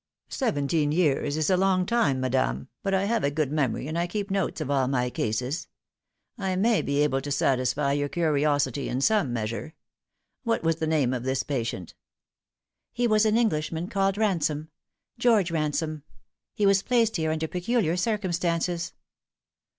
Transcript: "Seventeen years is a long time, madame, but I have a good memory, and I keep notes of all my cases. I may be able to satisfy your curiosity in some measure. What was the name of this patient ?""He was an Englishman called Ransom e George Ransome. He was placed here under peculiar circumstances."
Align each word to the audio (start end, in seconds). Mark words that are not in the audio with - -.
"Seventeen 0.29 0.91
years 0.91 1.37
is 1.37 1.51
a 1.51 1.57
long 1.57 1.85
time, 1.85 2.19
madame, 2.19 2.69
but 2.81 2.91
I 2.91 3.03
have 3.05 3.23
a 3.23 3.29
good 3.29 3.51
memory, 3.51 3.87
and 3.87 3.99
I 3.99 4.07
keep 4.07 4.31
notes 4.31 4.59
of 4.59 4.71
all 4.71 4.87
my 4.87 5.11
cases. 5.11 5.67
I 6.39 6.55
may 6.55 6.81
be 6.81 7.03
able 7.03 7.21
to 7.21 7.29
satisfy 7.31 7.91
your 7.91 8.09
curiosity 8.09 8.89
in 8.89 9.01
some 9.01 9.31
measure. 9.31 9.75
What 10.43 10.63
was 10.63 10.77
the 10.77 10.87
name 10.87 11.13
of 11.13 11.21
this 11.21 11.43
patient 11.43 11.93
?""He 12.91 13.05
was 13.05 13.27
an 13.27 13.37
Englishman 13.37 13.89
called 13.89 14.17
Ransom 14.17 14.69
e 14.71 15.21
George 15.21 15.51
Ransome. 15.51 16.01
He 16.55 16.65
was 16.65 16.81
placed 16.81 17.17
here 17.17 17.29
under 17.31 17.47
peculiar 17.47 17.95
circumstances." 17.95 18.93